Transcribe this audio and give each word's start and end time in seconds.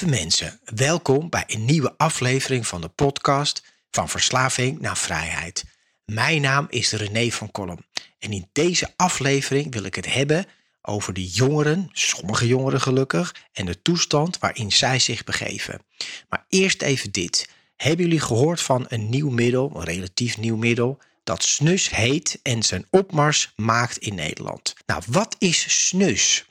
Lieve 0.00 0.20
mensen, 0.20 0.60
welkom 0.64 1.28
bij 1.28 1.44
een 1.46 1.64
nieuwe 1.64 1.94
aflevering 1.96 2.66
van 2.66 2.80
de 2.80 2.88
podcast 2.88 3.62
Van 3.90 4.08
Verslaving 4.08 4.80
naar 4.80 4.96
Vrijheid. 4.96 5.64
Mijn 6.04 6.40
naam 6.40 6.66
is 6.70 6.92
René 6.92 7.30
van 7.30 7.50
Kolm 7.50 7.78
en 8.18 8.32
in 8.32 8.48
deze 8.52 8.92
aflevering 8.96 9.72
wil 9.72 9.82
ik 9.82 9.94
het 9.94 10.12
hebben 10.12 10.46
over 10.82 11.12
de 11.12 11.26
jongeren, 11.26 11.88
sommige 11.92 12.46
jongeren 12.46 12.80
gelukkig, 12.80 13.34
en 13.52 13.66
de 13.66 13.82
toestand 13.82 14.38
waarin 14.38 14.72
zij 14.72 14.98
zich 14.98 15.24
begeven. 15.24 15.82
Maar 16.28 16.44
eerst 16.48 16.82
even 16.82 17.12
dit. 17.12 17.48
Hebben 17.76 18.04
jullie 18.04 18.20
gehoord 18.20 18.60
van 18.60 18.84
een 18.88 19.08
nieuw 19.08 19.30
middel, 19.30 19.72
een 19.74 19.84
relatief 19.84 20.38
nieuw 20.38 20.56
middel, 20.56 20.98
dat 21.24 21.42
snus 21.42 21.90
heet 21.90 22.38
en 22.42 22.62
zijn 22.62 22.86
opmars 22.90 23.52
maakt 23.54 23.98
in 23.98 24.14
Nederland? 24.14 24.74
Nou, 24.86 25.02
wat 25.06 25.36
is 25.38 25.86
snus? 25.86 26.44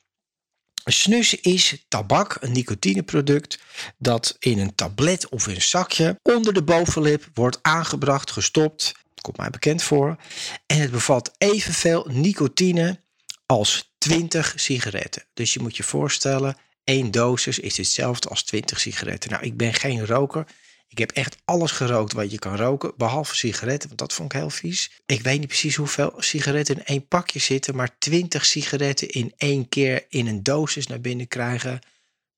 Snus 0.92 1.36
is 1.36 1.86
tabak, 1.88 2.38
een 2.40 2.52
nicotineproduct, 2.52 3.60
dat 3.98 4.36
in 4.40 4.60
een 4.60 4.76
tablet 4.76 5.30
of 5.30 5.48
een 5.48 5.62
zakje 5.62 6.20
onder 6.22 6.54
de 6.54 6.64
bovenlip 6.64 7.30
wordt 7.34 7.60
aangebracht, 7.62 8.32
gestopt. 8.32 8.92
Komt 9.22 9.38
mij 9.38 9.50
bekend 9.50 9.84
voor. 9.84 10.18
En 10.66 10.80
het 10.80 10.92
bevat 10.92 11.32
evenveel 11.38 12.08
nicotine 12.10 13.00
als 13.46 13.94
20 13.98 14.54
sigaretten. 14.56 15.24
Dus 15.34 15.54
je 15.54 15.60
moet 15.60 15.78
je 15.78 15.84
voorstellen, 15.84 16.58
één 16.84 17.12
dosis 17.12 17.60
is 17.60 17.78
hetzelfde 17.78 18.30
als 18.30 18.44
20 18.44 18.80
sigaretten. 18.80 19.32
Nou, 19.32 19.44
ik 19.44 19.58
ben 19.58 19.74
geen 19.74 20.06
roker. 20.06 20.48
Ik 20.96 21.02
heb 21.02 21.12
echt 21.12 21.38
alles 21.46 21.72
gerookt 21.72 22.14
wat 22.14 22.32
je 22.32 22.40
kan 22.40 22.56
roken, 22.56 22.94
behalve 22.98 23.36
sigaretten, 23.36 23.88
want 23.88 24.00
dat 24.00 24.14
vond 24.14 24.34
ik 24.34 24.40
heel 24.40 24.50
vies. 24.50 24.92
Ik 25.06 25.22
weet 25.22 25.40
niet 25.40 25.48
precies 25.48 25.76
hoeveel 25.76 26.14
sigaretten 26.18 26.76
in 26.76 26.86
één 26.86 27.08
pakje 27.08 27.40
zitten, 27.40 27.76
maar 27.76 27.98
20 27.98 28.46
sigaretten 28.46 29.10
in 29.10 29.34
één 29.38 29.70
keer 29.70 30.06
in 30.10 30.28
een 30.28 30.44
dosis 30.44 30.88
naar 30.88 31.02
binnen 31.02 31.28
krijgen, 31.28 31.80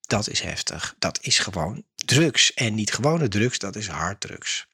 dat 0.02 0.30
is 0.30 0.40
heftig. 0.40 0.96
Dat 1.00 1.20
is 1.22 1.40
gewoon 1.40 1.84
drugs. 1.96 2.54
En 2.54 2.76
niet 2.76 2.94
gewone 2.94 3.28
drugs, 3.28 3.60
dat 3.60 3.76
is 3.76 3.88
harddrugs. 3.88 4.68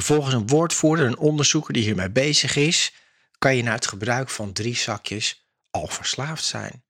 Volgens 0.00 0.34
een 0.34 0.46
woordvoerder, 0.46 1.06
een 1.06 1.18
onderzoeker 1.18 1.72
die 1.72 1.82
hiermee 1.82 2.10
bezig 2.10 2.56
is, 2.56 2.92
kan 3.38 3.56
je 3.56 3.62
na 3.62 3.72
het 3.72 3.86
gebruik 3.86 4.30
van 4.30 4.52
drie 4.52 4.76
zakjes 4.76 5.46
al 5.70 5.86
verslaafd 5.86 6.44
zijn. 6.44 6.82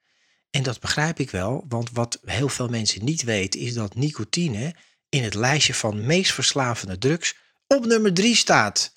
En 0.50 0.62
dat 0.62 0.80
begrijp 0.80 1.18
ik 1.18 1.30
wel, 1.30 1.64
want 1.68 1.90
wat 1.92 2.18
heel 2.24 2.48
veel 2.48 2.68
mensen 2.68 3.04
niet 3.04 3.22
weten 3.22 3.60
is 3.60 3.74
dat 3.74 3.94
nicotine 3.94 4.74
in 5.10 5.24
het 5.24 5.34
lijstje 5.34 5.74
van 5.74 6.06
meest 6.06 6.32
verslavende 6.32 6.98
drugs 6.98 7.36
op 7.66 7.86
nummer 7.86 8.14
3 8.14 8.36
staat. 8.36 8.94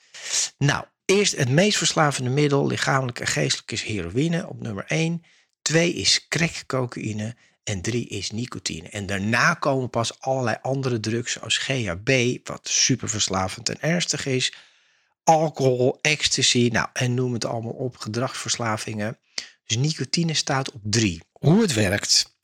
Nou, 0.57 0.85
eerst 1.05 1.35
het 1.35 1.49
meest 1.49 1.77
verslavende 1.77 2.29
middel, 2.29 2.67
lichamelijk 2.67 3.19
en 3.19 3.27
geestelijk, 3.27 3.71
is 3.71 3.83
heroïne 3.83 4.47
op 4.47 4.61
nummer 4.61 4.85
1. 4.87 5.23
2 5.61 5.93
is 5.93 6.27
crackcocaïne 6.27 7.35
en 7.63 7.81
3 7.81 8.07
is 8.07 8.31
nicotine. 8.31 8.89
En 8.89 9.05
daarna 9.05 9.53
komen 9.53 9.89
pas 9.89 10.19
allerlei 10.19 10.57
andere 10.61 10.99
drugs 10.99 11.31
zoals 11.31 11.57
GHB, 11.57 12.37
wat 12.47 12.67
super 12.69 13.09
verslavend 13.09 13.69
en 13.69 13.81
ernstig 13.81 14.25
is. 14.25 14.53
Alcohol, 15.23 15.99
ecstasy, 16.01 16.69
nou 16.71 16.87
en 16.93 17.13
noem 17.13 17.33
het 17.33 17.45
allemaal 17.45 17.71
op, 17.71 17.97
gedragsverslavingen. 17.97 19.17
Dus 19.65 19.77
nicotine 19.77 20.33
staat 20.33 20.71
op 20.71 20.81
3. 20.83 21.21
Hoe 21.31 21.61
het 21.61 21.73
werkt. 21.73 22.35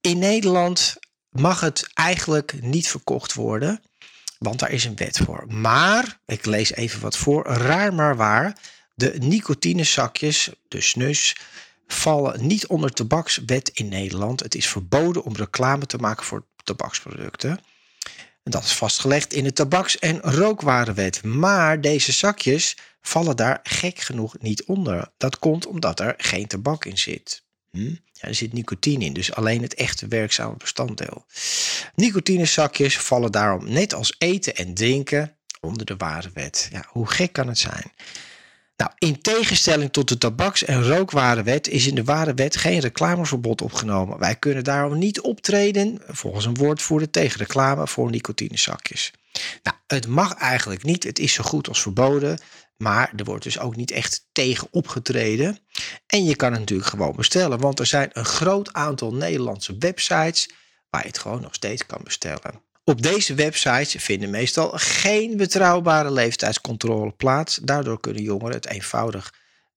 In 0.00 0.18
Nederland 0.18 0.96
mag 1.40 1.60
het 1.60 1.90
eigenlijk 1.94 2.62
niet 2.62 2.88
verkocht 2.88 3.34
worden, 3.34 3.82
want 4.38 4.58
daar 4.58 4.70
is 4.70 4.84
een 4.84 4.96
wet 4.96 5.18
voor. 5.18 5.44
Maar, 5.48 6.20
ik 6.26 6.46
lees 6.46 6.72
even 6.72 7.00
wat 7.00 7.16
voor, 7.16 7.46
raar 7.46 7.94
maar 7.94 8.16
waar, 8.16 8.58
de 8.94 9.14
nicotinezakjes, 9.18 10.50
de 10.68 10.80
snus, 10.80 11.36
vallen 11.86 12.46
niet 12.46 12.66
onder 12.66 12.92
tabakswet 12.92 13.68
in 13.68 13.88
Nederland. 13.88 14.40
Het 14.40 14.54
is 14.54 14.68
verboden 14.68 15.24
om 15.24 15.36
reclame 15.36 15.86
te 15.86 15.98
maken 15.98 16.24
voor 16.24 16.46
tabaksproducten. 16.64 17.60
Dat 18.42 18.64
is 18.64 18.72
vastgelegd 18.72 19.32
in 19.32 19.44
de 19.44 19.52
tabaks- 19.52 19.98
en 19.98 20.20
rookwarenwet. 20.20 21.24
Maar 21.24 21.80
deze 21.80 22.12
zakjes 22.12 22.76
vallen 23.00 23.36
daar 23.36 23.60
gek 23.62 23.98
genoeg 23.98 24.38
niet 24.38 24.64
onder. 24.64 25.12
Dat 25.16 25.38
komt 25.38 25.66
omdat 25.66 26.00
er 26.00 26.14
geen 26.16 26.46
tabak 26.46 26.84
in 26.84 26.98
zit. 26.98 27.42
Hm? 27.74 27.94
Ja, 28.12 28.28
er 28.28 28.34
zit 28.34 28.52
nicotine 28.52 29.04
in, 29.04 29.12
dus 29.12 29.34
alleen 29.34 29.62
het 29.62 29.74
echte 29.74 30.08
werkzame 30.08 30.56
bestanddeel. 30.56 31.24
Nicotinezakjes 31.94 32.98
vallen 32.98 33.32
daarom 33.32 33.72
net 33.72 33.94
als 33.94 34.14
eten 34.18 34.54
en 34.56 34.74
drinken 34.74 35.36
onder 35.60 35.86
de 35.86 35.96
ware 35.96 36.30
wet. 36.34 36.68
Ja, 36.72 36.84
hoe 36.88 37.06
gek 37.06 37.32
kan 37.32 37.48
het 37.48 37.58
zijn? 37.58 37.92
Nou, 38.76 38.90
in 38.98 39.20
tegenstelling 39.20 39.92
tot 39.92 40.08
de 40.08 40.18
tabaks- 40.18 40.64
en 40.64 40.82
rookwarenwet 40.82 41.68
is 41.68 41.86
in 41.86 41.94
de 41.94 42.04
ware 42.04 42.34
wet 42.34 42.56
geen 42.56 42.80
reclameverbod 42.80 43.62
opgenomen. 43.62 44.18
Wij 44.18 44.36
kunnen 44.36 44.64
daarom 44.64 44.98
niet 44.98 45.20
optreden, 45.20 46.00
volgens 46.06 46.44
een 46.44 46.56
woordvoerder, 46.56 47.10
tegen 47.10 47.38
reclame 47.38 47.86
voor 47.88 48.10
nicotinezakjes. 48.10 49.12
Nou, 49.62 49.76
het 49.86 50.06
mag 50.06 50.34
eigenlijk 50.34 50.82
niet, 50.82 51.04
het 51.04 51.18
is 51.18 51.32
zo 51.32 51.42
goed 51.42 51.68
als 51.68 51.82
verboden. 51.82 52.38
Maar 52.76 53.12
er 53.16 53.24
wordt 53.24 53.44
dus 53.44 53.58
ook 53.58 53.76
niet 53.76 53.90
echt 53.90 54.26
tegen 54.32 54.68
opgetreden. 54.70 55.58
En 56.06 56.24
je 56.24 56.36
kan 56.36 56.50
het 56.50 56.60
natuurlijk 56.60 56.88
gewoon 56.88 57.16
bestellen, 57.16 57.58
want 57.58 57.78
er 57.78 57.86
zijn 57.86 58.10
een 58.12 58.24
groot 58.24 58.72
aantal 58.72 59.14
Nederlandse 59.14 59.76
websites 59.78 60.48
waar 60.90 61.02
je 61.02 61.08
het 61.08 61.18
gewoon 61.18 61.40
nog 61.40 61.54
steeds 61.54 61.86
kan 61.86 62.00
bestellen. 62.04 62.62
Op 62.84 63.02
deze 63.02 63.34
websites 63.34 63.94
vinden 63.98 64.30
meestal 64.30 64.72
geen 64.74 65.36
betrouwbare 65.36 66.10
leeftijdscontrole 66.12 67.12
plaats. 67.12 67.56
Daardoor 67.62 68.00
kunnen 68.00 68.22
jongeren 68.22 68.54
het 68.54 68.66
eenvoudig 68.66 69.34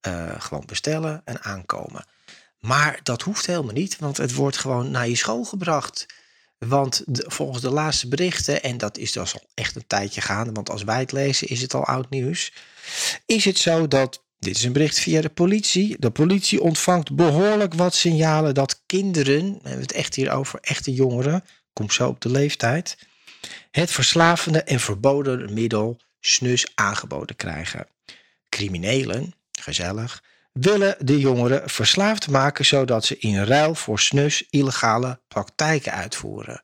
uh, 0.07 0.31
gewoon 0.37 0.63
bestellen 0.65 1.21
en 1.25 1.43
aankomen. 1.43 2.05
Maar 2.59 2.99
dat 3.03 3.21
hoeft 3.21 3.45
helemaal 3.45 3.73
niet, 3.73 3.97
want 3.99 4.17
het 4.17 4.33
wordt 4.33 4.57
gewoon 4.57 4.91
naar 4.91 5.07
je 5.07 5.15
school 5.15 5.43
gebracht. 5.43 6.05
Want 6.57 7.03
volgens 7.07 7.61
de 7.61 7.69
laatste 7.69 8.07
berichten, 8.07 8.63
en 8.63 8.77
dat 8.77 8.97
is 8.97 9.11
dus 9.11 9.33
al 9.33 9.41
echt 9.53 9.75
een 9.75 9.87
tijdje 9.87 10.21
gaande, 10.21 10.51
want 10.51 10.69
als 10.69 10.83
wij 10.83 10.99
het 10.99 11.11
lezen 11.11 11.47
is 11.47 11.61
het 11.61 11.73
al 11.73 11.85
oud 11.85 12.09
nieuws, 12.09 12.53
is 13.25 13.45
het 13.45 13.57
zo 13.57 13.87
dat, 13.87 14.23
dit 14.39 14.55
is 14.55 14.63
een 14.63 14.73
bericht 14.73 14.99
via 14.99 15.21
de 15.21 15.29
politie, 15.29 15.95
de 15.99 16.09
politie 16.09 16.61
ontvangt 16.61 17.15
behoorlijk 17.15 17.73
wat 17.73 17.95
signalen 17.95 18.53
dat 18.53 18.81
kinderen, 18.85 19.43
we 19.43 19.67
hebben 19.69 19.81
het 19.81 19.91
echt 19.91 20.15
hier 20.15 20.31
over 20.31 20.59
echte 20.61 20.93
jongeren, 20.93 21.43
komt 21.73 21.93
zo 21.93 22.07
op 22.07 22.21
de 22.21 22.29
leeftijd, 22.29 22.97
het 23.71 23.91
verslavende 23.91 24.63
en 24.63 24.79
verboden 24.79 25.53
middel 25.53 25.99
snus 26.19 26.71
aangeboden 26.75 27.35
krijgen. 27.35 27.87
Criminelen, 28.49 29.33
gezellig, 29.59 30.23
willen 30.59 30.95
de 30.99 31.19
jongeren 31.19 31.69
verslaafd 31.69 32.29
maken 32.29 32.65
zodat 32.65 33.05
ze 33.05 33.17
in 33.17 33.43
ruil 33.43 33.75
voor 33.75 33.99
snus 33.99 34.45
illegale 34.49 35.19
praktijken 35.27 35.91
uitvoeren. 35.91 36.63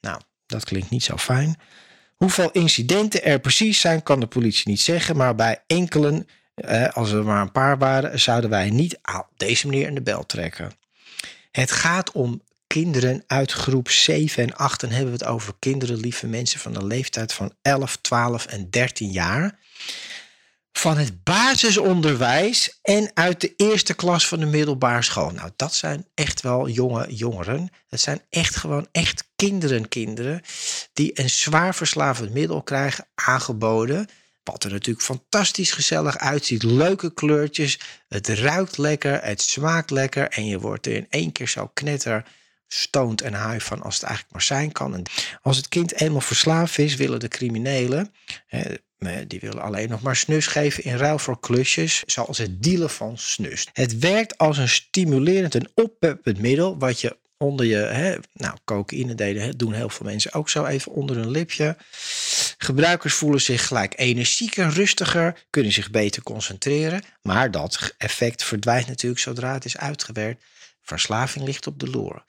Nou, 0.00 0.20
dat 0.46 0.64
klinkt 0.64 0.90
niet 0.90 1.04
zo 1.04 1.16
fijn. 1.16 1.56
Hoeveel 2.16 2.50
incidenten 2.50 3.24
er 3.24 3.40
precies 3.40 3.80
zijn, 3.80 4.02
kan 4.02 4.20
de 4.20 4.26
politie 4.26 4.68
niet 4.68 4.80
zeggen, 4.80 5.16
maar 5.16 5.34
bij 5.34 5.62
enkelen, 5.66 6.26
eh, 6.54 6.88
als 6.88 7.12
er 7.12 7.24
maar 7.24 7.40
een 7.40 7.52
paar 7.52 7.78
waren, 7.78 8.20
zouden 8.20 8.50
wij 8.50 8.70
niet 8.70 8.98
op 9.18 9.28
deze 9.36 9.66
manier 9.66 9.86
in 9.86 9.94
de 9.94 10.02
bel 10.02 10.26
trekken. 10.26 10.72
Het 11.50 11.70
gaat 11.70 12.12
om 12.12 12.42
kinderen 12.66 13.24
uit 13.26 13.52
groep 13.52 13.90
7 13.90 14.42
en 14.42 14.56
8. 14.56 14.82
En 14.82 14.90
hebben 14.90 15.06
we 15.06 15.18
het 15.18 15.24
over 15.24 15.54
kinderen, 15.58 15.96
lieve 15.96 16.26
mensen 16.26 16.60
van 16.60 16.72
de 16.72 16.84
leeftijd 16.84 17.32
van 17.32 17.54
11, 17.62 17.96
12 17.96 18.46
en 18.46 18.70
13 18.70 19.10
jaar 19.10 19.58
van 20.72 20.98
het 20.98 21.22
basisonderwijs 21.22 22.78
en 22.82 23.10
uit 23.14 23.40
de 23.40 23.52
eerste 23.56 23.94
klas 23.94 24.28
van 24.28 24.40
de 24.40 24.46
middelbare 24.46 25.02
school. 25.02 25.30
Nou, 25.30 25.50
dat 25.56 25.74
zijn 25.74 26.06
echt 26.14 26.40
wel 26.40 26.68
jonge 26.68 27.14
jongeren. 27.14 27.70
Dat 27.88 28.00
zijn 28.00 28.22
echt 28.30 28.56
gewoon 28.56 28.88
echt 28.92 29.30
kinderen, 29.36 29.88
kinderen 29.88 30.42
die 30.92 31.20
een 31.20 31.30
zwaar 31.30 31.74
verslavend 31.74 32.32
middel 32.32 32.62
krijgen 32.62 33.06
aangeboden. 33.14 34.08
Wat 34.42 34.64
er 34.64 34.70
natuurlijk 34.70 35.04
fantastisch 35.04 35.72
gezellig 35.72 36.18
uitziet. 36.18 36.62
Leuke 36.62 37.14
kleurtjes. 37.14 37.80
Het 38.08 38.28
ruikt 38.28 38.78
lekker. 38.78 39.22
Het 39.22 39.42
smaakt 39.42 39.90
lekker. 39.90 40.28
En 40.28 40.46
je 40.46 40.58
wordt 40.58 40.86
er 40.86 40.92
in 40.92 41.06
één 41.10 41.32
keer 41.32 41.48
zo 41.48 41.70
knetter 41.74 42.24
stoont 42.66 43.20
en 43.20 43.34
haai 43.34 43.60
van 43.60 43.82
als 43.82 43.94
het 43.94 44.02
eigenlijk 44.02 44.34
maar 44.34 44.42
zijn 44.42 44.72
kan. 44.72 44.94
En 44.94 45.02
als 45.42 45.56
het 45.56 45.68
kind 45.68 46.00
eenmaal 46.00 46.20
verslaafd 46.20 46.78
is, 46.78 46.94
willen 46.94 47.20
de 47.20 47.28
criminelen, 47.28 48.14
die 49.26 49.40
willen 49.40 49.62
alleen 49.62 49.88
nog 49.88 50.02
maar 50.02 50.16
snus 50.16 50.46
geven 50.46 50.84
in 50.84 50.96
ruil 50.96 51.18
voor 51.18 51.40
klusjes, 51.40 52.02
zoals 52.06 52.38
het 52.38 52.62
dealen 52.62 52.90
van 52.90 53.18
snus. 53.18 53.66
Het 53.72 53.98
werkt 53.98 54.38
als 54.38 54.58
een 54.58 54.68
stimulerend 54.68 55.54
en 55.54 55.70
oppeppend 55.74 56.38
middel, 56.38 56.78
wat 56.78 57.00
je 57.00 57.16
onder 57.42 57.66
je, 57.66 57.76
hè, 57.76 58.16
nou, 58.34 58.56
cocaïne 58.64 59.14
deden, 59.14 59.58
doen 59.58 59.72
heel 59.72 59.88
veel 59.88 60.06
mensen 60.06 60.32
ook 60.32 60.48
zo 60.48 60.64
even 60.64 60.92
onder 60.92 61.16
hun 61.16 61.30
lipje. 61.30 61.76
Gebruikers 62.58 63.14
voelen 63.14 63.40
zich 63.40 63.66
gelijk 63.66 63.94
energieker, 63.96 64.68
rustiger, 64.68 65.44
kunnen 65.50 65.72
zich 65.72 65.90
beter 65.90 66.22
concentreren. 66.22 67.02
Maar 67.22 67.50
dat 67.50 67.94
effect 67.98 68.44
verdwijnt 68.44 68.86
natuurlijk 68.86 69.20
zodra 69.20 69.52
het 69.52 69.64
is 69.64 69.76
uitgewerkt. 69.76 70.44
Verslaving 70.82 71.44
ligt 71.44 71.66
op 71.66 71.80
de 71.80 71.90
loer. 71.90 72.24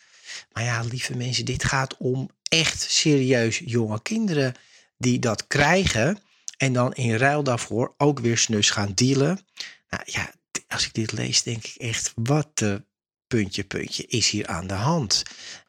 Maar 0.51 0.63
ja, 0.63 0.81
lieve 0.81 1.17
mensen, 1.17 1.45
dit 1.45 1.63
gaat 1.63 1.97
om 1.97 2.29
echt 2.49 2.81
serieus 2.81 3.61
jonge 3.65 4.01
kinderen 4.01 4.53
die 4.97 5.19
dat 5.19 5.47
krijgen. 5.47 6.17
En 6.63 6.74
dan 6.74 6.94
in 6.94 7.15
ruil 7.15 7.44
daarvoor 7.44 7.94
ook 7.98 8.19
weer 8.19 8.38
snus 8.38 8.69
gaan 8.69 8.92
dealen. 8.95 9.39
Nou 9.89 10.04
ja, 10.06 10.31
als 10.68 10.86
ik 10.86 10.94
dit 10.94 11.12
lees, 11.12 11.44
denk 11.44 11.65
ik 11.65 11.75
echt, 11.75 12.12
wat 12.15 12.48
de 12.54 12.83
puntje, 13.27 13.63
puntje 13.63 14.06
is 14.07 14.30
hier 14.30 14.48
aan 14.48 14.68
de 14.68 14.74
hand. 14.74 15.24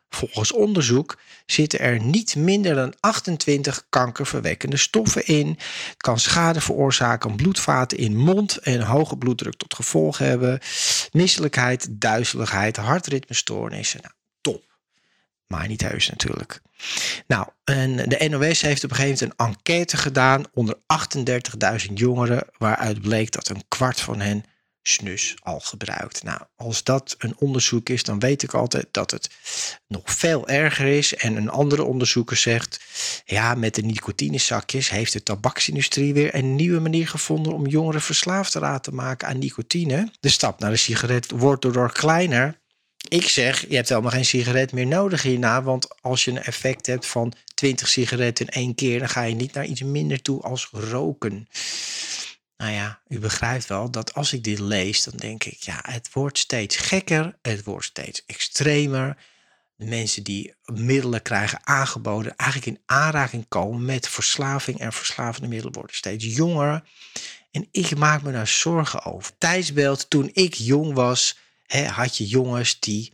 Volgens 0.09 0.53
onderzoek 0.53 1.19
zitten 1.47 1.81
er 1.81 2.01
niet 2.01 2.37
minder 2.37 2.75
dan 2.75 2.95
28 3.01 3.87
kankerverwekkende 3.89 4.77
stoffen 4.77 5.27
in. 5.27 5.59
Kan 5.97 6.19
schade 6.19 6.61
veroorzaken, 6.61 7.37
bloedvaten 7.37 7.99
in 7.99 8.17
mond 8.17 8.57
en 8.57 8.81
hoge 8.81 9.17
bloeddruk 9.17 9.57
tot 9.57 9.75
gevolg 9.75 10.19
hebben. 10.19 10.61
Misselijkheid, 11.13 11.87
duizeligheid, 11.91 12.77
hartritmestoornissen. 12.77 14.01
Nou, 14.03 14.15
top. 14.41 14.65
Maar 15.47 15.69
niet 15.69 15.83
heus 15.83 16.09
natuurlijk. 16.09 16.63
Nou, 17.27 17.47
en 17.65 17.97
de 17.97 18.29
NOS 18.29 18.61
heeft 18.61 18.85
op 18.85 18.91
een 18.91 18.97
gegeven 18.97 19.29
moment 19.29 19.41
een 19.41 19.47
enquête 19.47 19.97
gedaan 19.97 20.45
onder 20.53 20.77
38.000 21.87 21.93
jongeren, 21.95 22.47
waaruit 22.59 23.01
bleek 23.01 23.33
dat 23.33 23.49
een 23.49 23.65
kwart 23.69 24.01
van 24.01 24.21
hen 24.21 24.45
snus 24.89 25.35
al 25.43 25.61
gebruikt. 25.61 26.23
Nou, 26.23 26.41
als 26.57 26.83
dat 26.83 27.15
een 27.19 27.37
onderzoek 27.39 27.89
is, 27.89 28.03
dan 28.03 28.19
weet 28.19 28.43
ik 28.43 28.55
altijd 28.55 28.87
dat 28.91 29.11
het 29.11 29.31
nog 29.89 30.03
veel 30.05 30.49
erger 30.49 30.87
is. 30.87 31.15
En 31.15 31.37
een 31.37 31.51
andere 31.51 31.83
onderzoeker 31.83 32.37
zegt, 32.37 32.81
ja, 33.25 33.55
met 33.55 33.75
de 33.75 33.83
nicotinezakjes 33.83 34.91
heeft 34.91 35.13
de 35.13 35.23
tabaksindustrie 35.23 36.15
weer 36.15 36.35
een 36.35 36.55
nieuwe 36.55 36.81
manier 36.81 37.09
gevonden 37.09 37.53
om 37.53 37.67
jongeren 37.67 38.01
verslaafd 38.01 38.53
te 38.53 38.61
laten 38.61 38.95
maken 38.95 39.29
aan 39.29 39.39
nicotine. 39.39 40.11
De 40.21 40.29
stap 40.29 40.61
naar 40.61 40.71
de 40.71 40.77
sigaret 40.77 41.31
wordt 41.31 41.63
door 41.63 41.93
kleiner. 41.93 42.63
Ik 43.09 43.29
zeg, 43.29 43.69
je 43.69 43.77
hebt 43.77 43.89
helemaal 43.89 44.11
geen 44.11 44.25
sigaret 44.25 44.73
meer 44.73 44.87
nodig 44.87 45.23
hierna, 45.23 45.63
want 45.63 46.01
als 46.01 46.25
je 46.25 46.31
een 46.31 46.43
effect 46.43 46.87
hebt 46.87 47.07
van 47.07 47.33
20 47.55 47.89
sigaretten 47.89 48.47
in 48.47 48.53
één 48.53 48.75
keer, 48.75 48.99
dan 48.99 49.09
ga 49.09 49.23
je 49.23 49.35
niet 49.35 49.53
naar 49.53 49.65
iets 49.65 49.83
minder 49.83 50.23
toe 50.23 50.43
als 50.43 50.69
roken. 50.73 51.49
Nou 52.57 52.73
ja, 52.73 53.01
u 53.09 53.19
begrijpt 53.19 53.67
wel 53.67 53.91
dat 53.91 54.15
als 54.15 54.33
ik 54.33 54.45
dit 54.45 54.59
lees, 54.59 55.05
dan 55.05 55.17
denk 55.17 55.45
ik, 55.45 55.63
ja, 55.63 55.79
het 55.83 56.09
wordt 56.13 56.39
steeds 56.39 56.77
gekker, 56.77 57.37
het 57.43 57.65
wordt 57.65 57.87
steeds 57.87 58.23
extremer. 58.27 59.17
De 59.77 59.85
mensen 59.85 60.23
die 60.23 60.55
middelen 60.65 61.23
krijgen 61.23 61.67
aangeboden, 61.67 62.37
eigenlijk 62.37 62.77
in 62.79 62.83
aanraking 62.87 63.49
komen 63.49 63.85
met 63.85 64.09
verslaving 64.09 64.79
en 64.79 64.93
verslavende 64.93 65.49
middelen 65.49 65.75
worden 65.75 65.97
steeds 65.97 66.25
jonger. 66.25 66.83
En 67.51 67.69
ik 67.71 67.97
maak 67.97 68.23
me 68.23 68.33
daar 68.33 68.49
zorgen 68.49 69.05
over. 69.05 69.33
Tijdsbeeld, 69.39 70.11
toen 70.11 70.31
ik 70.33 70.55
jong 70.55 70.95
was, 70.95 71.37
hè, 71.67 71.85
had 71.85 72.17
je 72.17 72.27
jongens 72.27 72.81
die, 72.81 73.13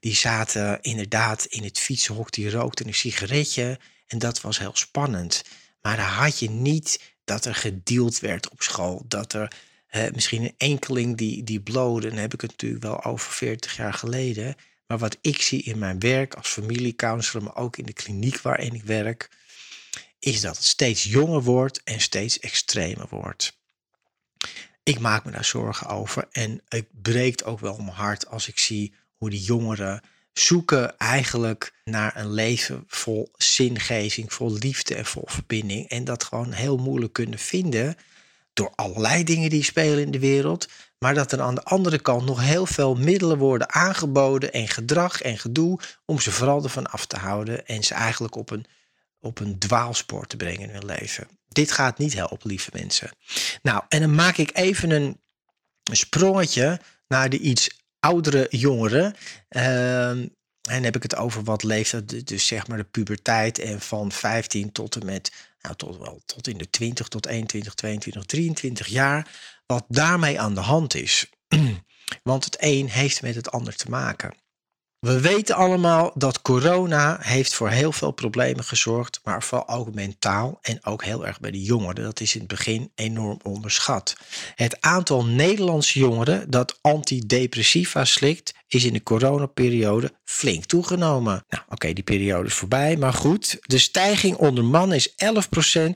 die 0.00 0.14
zaten 0.14 0.82
inderdaad 0.82 1.44
in 1.44 1.62
het 1.62 1.78
fietsenhok, 1.78 2.32
die 2.32 2.50
rookten 2.50 2.86
een 2.86 2.94
sigaretje. 2.94 3.78
En 4.06 4.18
dat 4.18 4.40
was 4.40 4.58
heel 4.58 4.76
spannend. 4.76 5.44
Maar 5.80 5.96
daar 5.96 6.12
had 6.12 6.38
je 6.38 6.50
niet 6.50 7.00
dat 7.24 7.44
er 7.44 7.54
gedeeld 7.54 8.18
werd 8.18 8.50
op 8.50 8.62
school. 8.62 9.04
Dat 9.08 9.32
er 9.32 9.52
misschien 10.12 10.42
een 10.42 10.54
enkeling 10.56 11.16
die, 11.16 11.44
die 11.44 11.60
blode, 11.60 12.08
dan 12.08 12.18
heb 12.18 12.34
ik 12.34 12.40
het 12.40 12.50
natuurlijk 12.50 12.82
wel 12.82 13.04
over 13.04 13.32
40 13.32 13.76
jaar 13.76 13.94
geleden. 13.94 14.56
Maar 14.86 14.98
wat 14.98 15.18
ik 15.20 15.42
zie 15.42 15.62
in 15.62 15.78
mijn 15.78 15.98
werk 15.98 16.34
als 16.34 16.48
familiecounselor, 16.48 17.42
maar 17.42 17.56
ook 17.56 17.76
in 17.76 17.86
de 17.86 17.92
kliniek 17.92 18.40
waarin 18.40 18.74
ik 18.74 18.82
werk, 18.82 19.30
is 20.18 20.40
dat 20.40 20.56
het 20.56 20.64
steeds 20.64 21.04
jonger 21.04 21.42
wordt 21.42 21.82
en 21.82 22.00
steeds 22.00 22.38
extremer 22.38 23.06
wordt. 23.10 23.60
Ik 24.82 24.98
maak 24.98 25.24
me 25.24 25.30
daar 25.30 25.44
zorgen 25.44 25.86
over 25.86 26.28
en 26.32 26.60
het 26.68 26.86
breekt 27.02 27.44
ook 27.44 27.60
wel 27.60 27.76
mijn 27.76 27.96
hart 27.96 28.28
als 28.28 28.48
ik 28.48 28.58
zie 28.58 28.94
hoe 29.16 29.30
die 29.30 29.42
jongeren 29.42 30.02
zoeken 30.32 30.98
eigenlijk 30.98 31.72
naar 31.84 32.16
een 32.16 32.32
leven 32.32 32.84
vol 32.86 33.30
zingeving, 33.36 34.32
vol 34.32 34.52
liefde 34.52 34.94
en 34.94 35.06
vol 35.06 35.24
verbinding. 35.26 35.88
En 35.88 36.04
dat 36.04 36.24
gewoon 36.24 36.52
heel 36.52 36.76
moeilijk 36.76 37.12
kunnen 37.12 37.38
vinden 37.38 37.96
door 38.52 38.72
allerlei 38.74 39.24
dingen 39.24 39.50
die 39.50 39.64
spelen 39.64 40.04
in 40.04 40.10
de 40.10 40.18
wereld. 40.18 40.68
Maar 40.98 41.14
dat 41.14 41.32
er 41.32 41.40
aan 41.40 41.54
de 41.54 41.64
andere 41.64 41.98
kant 41.98 42.24
nog 42.24 42.40
heel 42.40 42.66
veel 42.66 42.94
middelen 42.94 43.38
worden 43.38 43.72
aangeboden 43.74 44.52
en 44.52 44.68
gedrag 44.68 45.20
en 45.20 45.38
gedoe 45.38 45.78
om 46.04 46.20
ze 46.20 46.30
vooral 46.30 46.62
ervan 46.62 46.86
af 46.86 47.06
te 47.06 47.16
houden 47.16 47.66
en 47.66 47.82
ze 47.82 47.94
eigenlijk 47.94 48.36
op 48.36 48.50
een, 48.50 48.66
op 49.22 49.40
een 49.40 49.58
dwaalspoor 49.58 50.26
te 50.26 50.36
brengen 50.36 50.60
in 50.60 50.70
hun 50.70 50.84
leven. 50.84 51.28
Dit 51.48 51.72
gaat 51.72 51.98
niet 51.98 52.14
helpen, 52.14 52.48
lieve 52.48 52.70
mensen. 52.72 53.10
Nou, 53.62 53.82
en 53.88 54.00
dan 54.00 54.14
maak 54.14 54.36
ik 54.36 54.56
even 54.56 54.90
een, 54.90 55.20
sprongetje 55.92 56.80
naar 57.08 57.28
de 57.30 57.38
iets 57.38 57.80
oudere 57.98 58.46
jongeren. 58.50 59.14
Uh, 59.48 60.08
en 60.62 60.84
heb 60.84 60.96
ik 60.96 61.02
het 61.02 61.16
over 61.16 61.42
wat 61.44 61.62
leeftijd, 61.62 62.28
dus 62.28 62.46
zeg 62.46 62.66
maar 62.66 62.78
de 62.78 62.84
puberteit 62.84 63.58
en 63.58 63.80
van 63.80 64.12
15 64.12 64.72
tot 64.72 64.96
en 64.96 65.06
met, 65.06 65.32
nou 65.60 65.76
tot 65.76 65.98
wel 65.98 66.22
tot 66.26 66.48
in 66.48 66.58
de 66.58 66.70
20 66.70 67.08
tot 67.08 67.26
21, 67.26 67.74
22, 67.74 68.24
23 68.24 68.86
jaar. 68.86 69.28
Wat 69.66 69.84
daarmee 69.88 70.40
aan 70.40 70.54
de 70.54 70.60
hand 70.60 70.94
is. 70.94 71.30
Want 72.22 72.44
het 72.44 72.56
een 72.58 72.88
heeft 72.90 73.22
met 73.22 73.34
het 73.34 73.50
ander 73.50 73.76
te 73.76 73.90
maken. 73.90 74.34
We 75.06 75.20
weten 75.20 75.54
allemaal 75.54 76.12
dat 76.14 76.42
corona 76.42 77.18
heeft 77.20 77.54
voor 77.54 77.68
heel 77.68 77.92
veel 77.92 78.10
problemen 78.10 78.64
gezorgd, 78.64 79.20
maar 79.24 79.42
vooral 79.42 79.68
ook 79.68 79.94
mentaal 79.94 80.58
en 80.60 80.84
ook 80.84 81.04
heel 81.04 81.26
erg 81.26 81.40
bij 81.40 81.50
de 81.50 81.62
jongeren. 81.62 82.04
Dat 82.04 82.20
is 82.20 82.34
in 82.34 82.40
het 82.40 82.48
begin 82.48 82.90
enorm 82.94 83.38
onderschat. 83.42 84.16
Het 84.54 84.80
aantal 84.80 85.24
Nederlandse 85.24 85.98
jongeren 85.98 86.50
dat 86.50 86.78
antidepressiva 86.80 88.04
slikt, 88.04 88.54
is 88.68 88.84
in 88.84 88.92
de 88.92 89.02
coronaperiode 89.02 90.12
flink 90.24 90.64
toegenomen. 90.64 91.44
Nou, 91.48 91.62
oké, 91.68 91.92
die 91.92 92.04
periode 92.04 92.48
is 92.48 92.54
voorbij, 92.54 92.96
maar 92.96 93.14
goed. 93.14 93.58
De 93.60 93.78
stijging 93.78 94.36
onder 94.36 94.64
mannen 94.64 94.96
is 94.96 95.14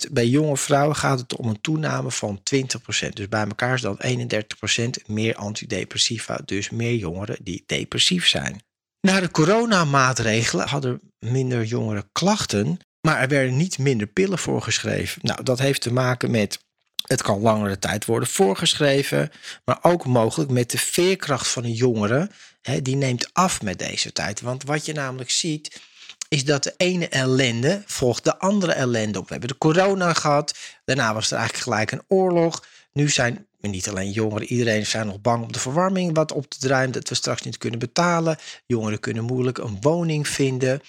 11%. 0.08 0.12
Bij 0.12 0.26
jonge 0.26 0.56
vrouwen 0.56 0.96
gaat 0.96 1.20
het 1.20 1.36
om 1.36 1.48
een 1.48 1.60
toename 1.60 2.10
van 2.10 2.40
20%. 2.54 3.08
Dus 3.08 3.28
bij 3.28 3.46
elkaar 3.46 3.74
is 3.74 3.80
dat 3.80 4.04
31% 4.04 5.06
meer 5.06 5.34
antidepressiva, 5.34 6.40
dus 6.44 6.70
meer 6.70 6.94
jongeren 6.94 7.36
die 7.40 7.62
depressief 7.66 8.26
zijn. 8.26 8.64
Na 9.06 9.20
de 9.20 9.30
coronamaatregelen 9.30 10.68
hadden 10.68 11.00
minder 11.18 11.64
jongeren 11.64 12.08
klachten, 12.12 12.78
maar 13.00 13.20
er 13.20 13.28
werden 13.28 13.56
niet 13.56 13.78
minder 13.78 14.06
pillen 14.06 14.38
voorgeschreven. 14.38 15.20
Nou, 15.22 15.42
dat 15.42 15.58
heeft 15.58 15.80
te 15.80 15.92
maken 15.92 16.30
met 16.30 16.58
het 17.06 17.22
kan 17.22 17.40
langere 17.40 17.78
tijd 17.78 18.04
worden 18.04 18.28
voorgeschreven, 18.28 19.30
maar 19.64 19.78
ook 19.82 20.06
mogelijk 20.06 20.50
met 20.50 20.70
de 20.70 20.78
veerkracht 20.78 21.48
van 21.48 21.64
een 21.64 21.72
jongere. 21.72 22.30
Hè, 22.62 22.82
die 22.82 22.96
neemt 22.96 23.28
af 23.32 23.62
met 23.62 23.78
deze 23.78 24.12
tijd. 24.12 24.40
Want 24.40 24.62
wat 24.62 24.86
je 24.86 24.92
namelijk 24.92 25.30
ziet, 25.30 25.80
is 26.28 26.44
dat 26.44 26.62
de 26.62 26.74
ene 26.76 27.08
ellende 27.08 27.82
volgt 27.86 28.24
de 28.24 28.38
andere 28.38 28.72
ellende 28.72 29.18
op. 29.18 29.24
We 29.24 29.32
hebben 29.32 29.48
de 29.48 29.58
corona 29.58 30.12
gehad, 30.12 30.58
daarna 30.84 31.14
was 31.14 31.30
er 31.30 31.36
eigenlijk 31.36 31.64
gelijk 31.64 31.90
een 31.90 32.04
oorlog. 32.16 32.64
Nu 32.92 33.08
zijn 33.08 33.46
niet 33.70 33.88
alleen 33.88 34.10
jongeren, 34.10 34.46
iedereen 34.46 34.86
zijn 34.86 35.06
nog 35.06 35.20
bang 35.20 35.42
om 35.42 35.52
de 35.52 35.58
verwarming 35.58 36.14
wat 36.14 36.32
op 36.32 36.48
te 36.48 36.58
draaien, 36.58 36.92
dat 36.92 37.08
we 37.08 37.14
straks 37.14 37.42
niet 37.42 37.58
kunnen 37.58 37.78
betalen. 37.78 38.38
Jongeren 38.66 39.00
kunnen 39.00 39.24
moeilijk 39.24 39.58
een 39.58 39.80
woning 39.80 40.28
vinden. 40.28 40.80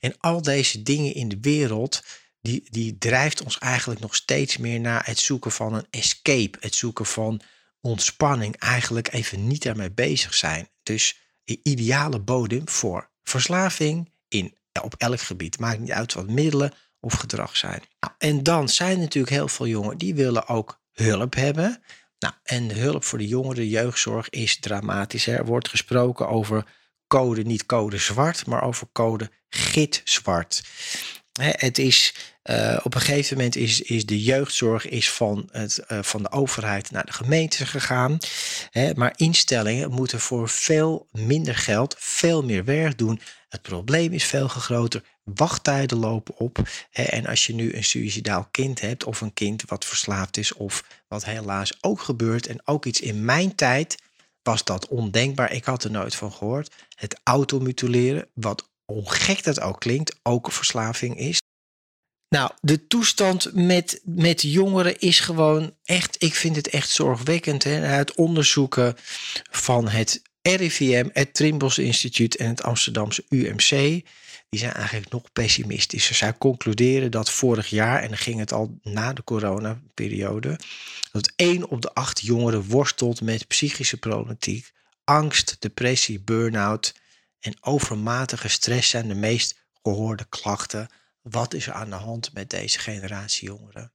En 0.00 0.14
al 0.18 0.42
deze 0.42 0.82
dingen 0.82 1.14
in 1.14 1.28
de 1.28 1.38
wereld, 1.40 2.02
die, 2.40 2.66
die 2.70 2.98
drijft 2.98 3.42
ons 3.42 3.58
eigenlijk 3.58 4.00
nog 4.00 4.14
steeds 4.14 4.56
meer 4.56 4.80
naar 4.80 5.06
het 5.06 5.18
zoeken 5.18 5.52
van 5.52 5.74
een 5.74 5.86
escape, 5.90 6.58
het 6.60 6.74
zoeken 6.74 7.06
van 7.06 7.40
ontspanning, 7.80 8.56
eigenlijk 8.56 9.12
even 9.12 9.46
niet 9.46 9.62
daarmee 9.62 9.90
bezig 9.90 10.34
zijn. 10.34 10.68
Dus 10.82 11.20
een 11.44 11.60
ideale 11.62 12.20
bodem 12.20 12.68
voor 12.68 13.10
verslaving 13.22 14.12
in, 14.28 14.56
op 14.82 14.94
elk 14.98 15.20
gebied. 15.20 15.58
Maakt 15.58 15.78
niet 15.78 15.90
uit 15.90 16.12
wat 16.12 16.30
middelen 16.30 16.72
of 17.00 17.14
gedrag 17.14 17.56
zijn. 17.56 17.82
Nou, 18.00 18.14
en 18.18 18.42
dan 18.42 18.68
zijn 18.68 18.98
natuurlijk 18.98 19.32
heel 19.32 19.48
veel 19.48 19.66
jongeren 19.66 19.98
die 19.98 20.14
willen 20.14 20.48
ook 20.48 20.80
hulp 20.92 21.34
hebben. 21.34 21.82
Nou, 22.20 22.34
en 22.42 22.68
de 22.68 22.74
hulp 22.74 23.04
voor 23.04 23.18
de 23.18 23.26
jongeren, 23.26 23.68
jeugdzorg, 23.68 24.30
is 24.30 24.58
dramatisch. 24.58 25.26
Er 25.26 25.44
wordt 25.44 25.68
gesproken 25.68 26.28
over 26.28 26.64
code, 27.06 27.42
niet 27.42 27.66
code 27.66 27.98
zwart, 27.98 28.46
maar 28.46 28.62
over 28.62 28.86
code 28.92 29.30
gitzwart. 29.48 30.62
Het 31.40 31.78
is 31.78 32.14
uh, 32.44 32.78
op 32.82 32.94
een 32.94 33.00
gegeven 33.00 33.36
moment 33.36 33.56
is, 33.56 33.80
is 33.80 34.06
de 34.06 34.22
jeugdzorg 34.22 34.88
is 34.88 35.10
van, 35.10 35.48
het, 35.52 35.80
uh, 35.88 35.98
van 36.02 36.22
de 36.22 36.30
overheid 36.30 36.90
naar 36.90 37.04
de 37.04 37.12
gemeente 37.12 37.66
gegaan. 37.66 38.18
Hè, 38.70 38.94
maar 38.94 39.14
instellingen 39.16 39.90
moeten 39.90 40.20
voor 40.20 40.48
veel 40.48 41.08
minder 41.12 41.54
geld 41.56 41.96
veel 41.98 42.42
meer 42.42 42.64
werk 42.64 42.98
doen. 42.98 43.20
Het 43.50 43.62
probleem 43.62 44.12
is 44.12 44.24
veel 44.24 44.48
groter. 44.48 45.02
Wachttijden 45.24 45.98
lopen 45.98 46.36
op. 46.36 46.58
En 46.90 47.26
als 47.26 47.46
je 47.46 47.54
nu 47.54 47.74
een 47.74 47.84
suicidaal 47.84 48.48
kind 48.50 48.80
hebt, 48.80 49.04
of 49.04 49.20
een 49.20 49.32
kind 49.32 49.62
wat 49.66 49.84
verslaafd 49.84 50.36
is, 50.36 50.52
of 50.52 50.84
wat 51.08 51.24
helaas 51.24 51.72
ook 51.80 52.00
gebeurt, 52.00 52.46
en 52.46 52.60
ook 52.64 52.84
iets 52.84 53.00
in 53.00 53.24
mijn 53.24 53.54
tijd 53.54 53.96
was 54.42 54.64
dat 54.64 54.88
ondenkbaar. 54.88 55.52
Ik 55.52 55.64
had 55.64 55.84
er 55.84 55.90
nooit 55.90 56.14
van 56.14 56.32
gehoord. 56.32 56.74
Het 56.94 57.20
automutileren, 57.22 58.28
wat 58.34 58.68
hoe 58.84 59.10
gek 59.10 59.44
dat 59.44 59.60
ook 59.60 59.80
klinkt, 59.80 60.18
ook 60.22 60.52
verslaving 60.52 61.18
is. 61.18 61.38
Nou, 62.28 62.50
de 62.60 62.86
toestand 62.86 63.54
met, 63.54 64.00
met 64.04 64.42
jongeren 64.42 64.98
is 64.98 65.20
gewoon 65.20 65.76
echt, 65.84 66.22
ik 66.22 66.34
vind 66.34 66.56
het 66.56 66.68
echt 66.68 66.90
zorgwekkend. 66.90 67.64
Hè? 67.64 67.70
Het 67.70 68.14
onderzoeken 68.14 68.94
van 69.50 69.88
het 69.88 70.22
RIVM, 70.42 71.08
het 71.12 71.34
Trimbos 71.34 71.78
Instituut 71.78 72.36
en 72.36 72.48
het 72.48 72.62
Amsterdamse 72.62 73.24
UMC, 73.28 73.68
die 74.48 74.60
zijn 74.60 74.72
eigenlijk 74.72 75.10
nog 75.10 75.32
pessimistischer. 75.32 76.14
Zij 76.14 76.38
concluderen 76.38 77.10
dat 77.10 77.30
vorig 77.30 77.68
jaar, 77.68 78.02
en 78.02 78.08
dan 78.08 78.18
ging 78.18 78.38
het 78.38 78.52
al 78.52 78.78
na 78.82 79.12
de 79.12 79.24
coronaperiode, 79.24 80.58
dat 81.12 81.32
één 81.36 81.68
op 81.68 81.82
de 81.82 81.94
acht 81.94 82.20
jongeren 82.20 82.68
worstelt 82.68 83.20
met 83.20 83.46
psychische 83.46 83.96
problematiek, 83.96 84.70
angst, 85.04 85.56
depressie, 85.58 86.20
burn-out 86.20 86.94
en 87.40 87.56
overmatige 87.60 88.48
stress 88.48 88.90
zijn 88.90 89.08
de 89.08 89.14
meest 89.14 89.58
gehoorde 89.82 90.26
klachten 90.28 90.88
wat 91.22 91.54
is 91.54 91.66
er 91.66 91.72
aan 91.72 91.90
de 91.90 91.96
hand 91.96 92.32
met 92.32 92.50
deze 92.50 92.78
generatie 92.78 93.48
jongeren? 93.48 93.92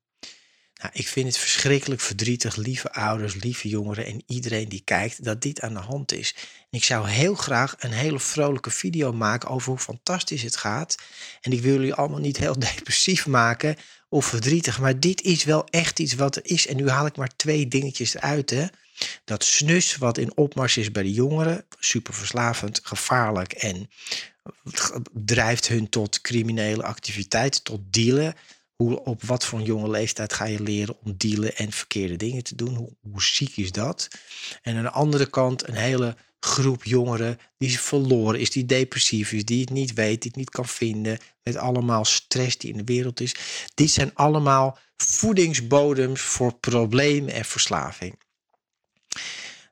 Nou, 0.81 0.91
ik 0.93 1.07
vind 1.07 1.27
het 1.27 1.37
verschrikkelijk 1.37 2.01
verdrietig, 2.01 2.55
lieve 2.55 2.93
ouders, 2.93 3.33
lieve 3.33 3.67
jongeren 3.67 4.05
en 4.05 4.23
iedereen 4.27 4.69
die 4.69 4.81
kijkt, 4.85 5.23
dat 5.23 5.41
dit 5.41 5.61
aan 5.61 5.73
de 5.73 5.79
hand 5.79 6.11
is. 6.11 6.35
Ik 6.69 6.83
zou 6.83 7.09
heel 7.09 7.35
graag 7.35 7.75
een 7.77 7.91
hele 7.91 8.19
vrolijke 8.19 8.69
video 8.69 9.13
maken 9.13 9.49
over 9.49 9.69
hoe 9.69 9.79
fantastisch 9.79 10.41
het 10.41 10.57
gaat. 10.57 10.95
En 11.41 11.51
ik 11.51 11.61
wil 11.61 11.73
jullie 11.73 11.93
allemaal 11.93 12.19
niet 12.19 12.37
heel 12.37 12.59
depressief 12.69 13.27
maken 13.27 13.75
of 14.09 14.25
verdrietig, 14.25 14.79
maar 14.79 14.99
dit 14.99 15.21
is 15.21 15.43
wel 15.43 15.65
echt 15.65 15.99
iets 15.99 16.13
wat 16.13 16.35
er 16.35 16.45
is. 16.45 16.67
En 16.67 16.75
nu 16.75 16.89
haal 16.89 17.05
ik 17.05 17.15
maar 17.15 17.35
twee 17.35 17.67
dingetjes 17.67 18.15
eruit. 18.15 18.49
Hè. 18.49 18.65
Dat 19.23 19.43
snus 19.43 19.95
wat 19.95 20.17
in 20.17 20.37
opmars 20.37 20.77
is 20.77 20.91
bij 20.91 21.03
de 21.03 21.13
jongeren, 21.13 21.65
super 21.79 22.13
verslavend, 22.13 22.79
gevaarlijk 22.83 23.53
en 23.53 23.89
drijft 25.13 25.67
hun 25.67 25.89
tot 25.89 26.21
criminele 26.21 26.83
activiteiten, 26.83 27.63
tot 27.63 27.81
dealen. 27.89 28.35
Hoe, 28.75 29.03
op 29.03 29.23
wat 29.23 29.45
voor 29.45 29.59
een 29.59 29.65
jonge 29.65 29.89
leeftijd 29.89 30.33
ga 30.33 30.45
je 30.45 30.61
leren 30.61 30.97
om 31.03 31.13
dealen 31.17 31.55
en 31.55 31.71
verkeerde 31.71 32.15
dingen 32.15 32.43
te 32.43 32.55
doen? 32.55 32.75
Hoe, 33.01 33.23
ziek 33.23 33.57
is 33.57 33.71
dat? 33.71 34.07
En 34.61 34.75
aan 34.75 34.83
de 34.83 34.89
andere 34.89 35.25
kant 35.25 35.67
een 35.67 35.75
hele 35.75 36.15
groep 36.39 36.83
jongeren 36.83 37.39
die 37.57 37.79
verloren 37.79 38.39
is, 38.39 38.51
die 38.51 38.65
depressief 38.65 39.31
is, 39.31 39.45
die 39.45 39.61
het 39.61 39.69
niet 39.69 39.93
weet, 39.93 40.21
die 40.21 40.31
het 40.31 40.39
niet 40.39 40.49
kan 40.49 40.67
vinden, 40.67 41.19
met 41.43 41.55
allemaal 41.55 42.05
stress 42.05 42.57
die 42.57 42.71
in 42.71 42.77
de 42.77 42.83
wereld 42.83 43.19
is. 43.19 43.35
Dit 43.73 43.91
zijn 43.91 44.15
allemaal 44.15 44.77
voedingsbodems 44.97 46.21
voor 46.21 46.53
problemen 46.53 47.33
en 47.33 47.45
verslaving. 47.45 48.19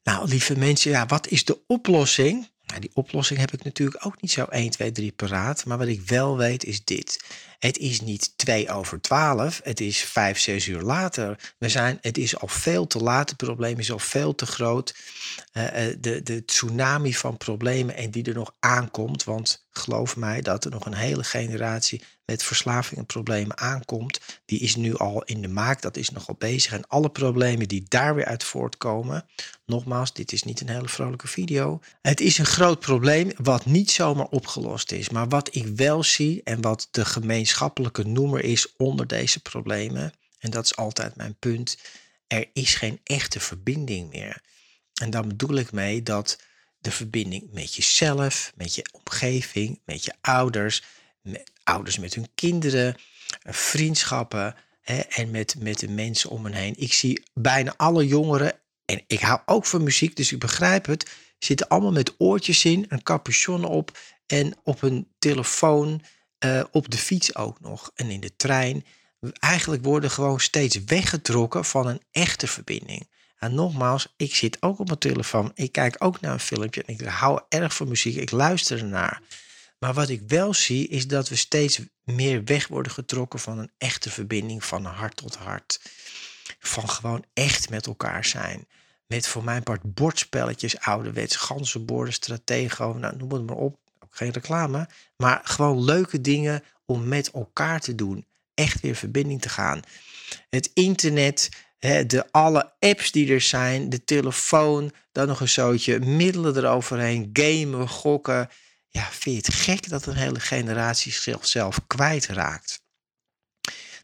Nou, 0.03 0.27
lieve 0.27 0.57
mensen, 0.57 0.91
ja, 0.91 1.05
wat 1.05 1.27
is 1.27 1.45
de 1.45 1.59
oplossing? 1.67 2.51
Nou, 2.65 2.79
die 2.79 2.91
oplossing 2.93 3.39
heb 3.39 3.51
ik 3.51 3.63
natuurlijk 3.63 4.05
ook 4.05 4.21
niet 4.21 4.31
zo 4.31 4.45
1, 4.45 4.69
2, 4.69 4.91
3 4.91 5.11
paraat. 5.11 5.65
Maar 5.65 5.77
wat 5.77 5.87
ik 5.87 6.01
wel 6.01 6.37
weet 6.37 6.63
is 6.65 6.83
dit. 6.83 7.23
Het 7.63 7.77
is 7.77 8.01
niet 8.01 8.37
2 8.37 8.71
over 8.71 9.01
12, 9.01 9.61
het 9.63 9.79
is 9.79 10.01
5, 10.01 10.39
6 10.39 10.67
uur 10.67 10.81
later. 10.81 11.53
We 11.57 11.69
zijn, 11.69 11.97
het 12.01 12.17
is 12.17 12.37
al 12.37 12.47
veel 12.47 12.87
te 12.87 12.97
laat, 12.97 13.29
het 13.29 13.37
probleem 13.37 13.79
is 13.79 13.91
al 13.91 13.99
veel 13.99 14.35
te 14.35 14.45
groot. 14.45 14.95
Uh, 15.53 15.65
de, 15.99 16.23
de 16.23 16.45
tsunami 16.45 17.13
van 17.13 17.37
problemen 17.37 17.95
en 17.95 18.11
die 18.11 18.23
er 18.23 18.33
nog 18.33 18.55
aankomt. 18.59 19.23
Want 19.23 19.65
geloof 19.71 20.15
mij 20.15 20.41
dat 20.41 20.65
er 20.65 20.71
nog 20.71 20.85
een 20.85 20.93
hele 20.93 21.23
generatie 21.23 22.01
met 22.25 22.43
verslaving 22.43 22.99
en 22.99 23.05
problemen 23.05 23.57
aankomt. 23.57 24.19
Die 24.45 24.59
is 24.59 24.75
nu 24.75 24.97
al 24.97 25.23
in 25.23 25.41
de 25.41 25.47
maak, 25.47 25.81
dat 25.81 25.97
is 25.97 26.09
nogal 26.09 26.35
bezig. 26.37 26.73
En 26.73 26.87
alle 26.87 27.09
problemen 27.09 27.67
die 27.67 27.85
daar 27.87 28.15
weer 28.15 28.25
uit 28.25 28.43
voortkomen. 28.43 29.25
Nogmaals, 29.65 30.13
dit 30.13 30.31
is 30.31 30.43
niet 30.43 30.61
een 30.61 30.69
hele 30.69 30.89
vrolijke 30.89 31.27
video. 31.27 31.79
Het 32.01 32.21
is 32.21 32.37
een 32.37 32.45
groot 32.45 32.79
probleem 32.79 33.31
wat 33.37 33.65
niet 33.65 33.91
zomaar 33.91 34.27
opgelost 34.27 34.91
is. 34.91 35.09
Maar 35.09 35.27
wat 35.27 35.55
ik 35.55 35.67
wel 35.67 36.03
zie 36.03 36.41
en 36.43 36.61
wat 36.61 36.87
de 36.91 37.05
gemeenschappelijke 37.53 38.03
noemer 38.03 38.43
is 38.43 38.75
onder 38.77 39.07
deze 39.07 39.39
problemen. 39.39 40.13
En 40.39 40.51
dat 40.51 40.65
is 40.65 40.75
altijd 40.75 41.15
mijn 41.15 41.35
punt. 41.39 41.77
Er 42.27 42.49
is 42.53 42.75
geen 42.75 42.99
echte 43.03 43.39
verbinding 43.39 44.09
meer. 44.09 44.41
En 45.01 45.09
dan 45.09 45.27
bedoel 45.27 45.55
ik 45.55 45.71
mee 45.71 46.03
dat 46.03 46.41
de 46.79 46.91
verbinding 46.91 47.51
met 47.51 47.75
jezelf, 47.75 48.51
met 48.55 48.75
je 48.75 48.85
omgeving, 48.91 49.79
met 49.85 50.05
je 50.05 50.13
ouders, 50.21 50.83
ouders 51.63 51.97
met 51.97 52.13
hun 52.13 52.27
kinderen, 52.35 52.95
eh, 53.41 53.53
vriendschappen 53.53 54.55
hè, 54.81 54.99
en 54.99 55.31
met, 55.31 55.55
met 55.59 55.79
de 55.79 55.89
mensen 55.89 56.29
om 56.29 56.41
me 56.41 56.55
heen. 56.55 56.75
Ik 56.77 56.93
zie 56.93 57.23
bijna 57.33 57.73
alle 57.77 58.07
jongeren, 58.07 58.59
en 58.85 59.03
ik 59.07 59.19
hou 59.19 59.39
ook 59.45 59.65
van 59.65 59.83
muziek, 59.83 60.15
dus 60.15 60.31
ik 60.31 60.39
begrijp 60.39 60.85
het, 60.85 61.09
zitten 61.39 61.67
allemaal 61.67 61.91
met 61.91 62.13
oortjes 62.17 62.65
in, 62.65 62.85
een 62.89 63.03
capuchon 63.03 63.65
op 63.65 63.97
en 64.27 64.53
op 64.63 64.81
een 64.81 65.07
telefoon, 65.19 66.01
uh, 66.45 66.63
op 66.71 66.91
de 66.91 66.97
fiets 66.97 67.35
ook 67.35 67.59
nog 67.59 67.91
en 67.95 68.09
in 68.09 68.19
de 68.19 68.35
trein. 68.35 68.85
Eigenlijk 69.39 69.83
worden 69.83 70.11
gewoon 70.11 70.39
steeds 70.39 70.83
weggetrokken 70.83 71.65
van 71.65 71.87
een 71.87 72.01
echte 72.11 72.47
verbinding. 72.47 73.07
En 73.37 73.55
nogmaals, 73.55 74.13
ik 74.17 74.35
zit 74.35 74.61
ook 74.61 74.79
op 74.79 74.87
mijn 74.87 74.99
telefoon. 74.99 75.51
Ik 75.55 75.71
kijk 75.71 75.95
ook 75.97 76.21
naar 76.21 76.33
een 76.33 76.39
filmpje. 76.39 76.83
Ik 76.85 77.01
hou 77.01 77.41
erg 77.49 77.75
van 77.75 77.87
muziek. 77.87 78.15
Ik 78.15 78.31
luister 78.31 78.77
ernaar. 78.77 79.21
Maar 79.79 79.93
wat 79.93 80.09
ik 80.09 80.21
wel 80.27 80.53
zie, 80.53 80.87
is 80.87 81.07
dat 81.07 81.29
we 81.29 81.35
steeds 81.35 81.79
meer 82.03 82.43
weg 82.43 82.67
worden 82.67 82.91
getrokken 82.91 83.39
van 83.39 83.57
een 83.57 83.71
echte 83.77 84.09
verbinding 84.09 84.65
van 84.65 84.85
hart 84.85 85.15
tot 85.15 85.35
hart. 85.35 85.79
Van 86.59 86.89
gewoon 86.89 87.25
echt 87.33 87.69
met 87.69 87.87
elkaar 87.87 88.25
zijn. 88.25 88.67
Met 89.07 89.27
voor 89.27 89.43
mijn 89.43 89.63
part 89.63 89.93
bordspelletjes, 89.93 90.79
ouderwets, 90.79 91.35
ganzenborden, 91.35 92.13
stratego, 92.13 92.95
nou, 92.99 93.17
noem 93.17 93.31
het 93.31 93.45
maar 93.45 93.55
op. 93.55 93.77
Geen 94.13 94.31
reclame. 94.31 94.87
Maar 95.17 95.41
gewoon 95.43 95.83
leuke 95.83 96.21
dingen 96.21 96.63
om 96.85 97.07
met 97.07 97.31
elkaar 97.31 97.79
te 97.79 97.95
doen. 97.95 98.25
Echt 98.53 98.81
weer 98.81 98.95
verbinding 98.95 99.41
te 99.41 99.49
gaan. 99.49 99.81
Het 100.49 100.71
internet, 100.73 101.49
de 101.79 102.25
alle 102.31 102.73
apps 102.79 103.11
die 103.11 103.33
er 103.33 103.41
zijn, 103.41 103.89
de 103.89 104.03
telefoon, 104.03 104.91
dan 105.11 105.27
nog 105.27 105.39
een 105.39 105.49
zootje, 105.49 105.99
middelen 105.99 106.57
eroverheen, 106.57 107.29
gamen, 107.33 107.87
gokken. 107.89 108.49
Ja, 108.89 109.07
vind 109.11 109.35
je 109.35 109.51
het 109.51 109.61
gek 109.61 109.89
dat 109.89 110.05
een 110.05 110.15
hele 110.15 110.39
generatie 110.39 111.11
zichzelf 111.11 111.79
kwijtraakt? 111.87 112.81